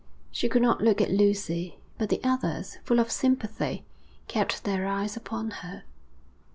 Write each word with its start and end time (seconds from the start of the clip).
She 0.31 0.49
could 0.49 0.63
not 0.63 0.81
look 0.81 0.99
at 0.99 1.11
Lucy, 1.11 1.77
but 1.99 2.09
the 2.09 2.19
others, 2.23 2.79
full 2.83 2.99
of 2.99 3.11
sympathy, 3.11 3.85
kept 4.27 4.63
their 4.63 4.87
eyes 4.87 5.15
upon 5.15 5.51
her. 5.61 5.83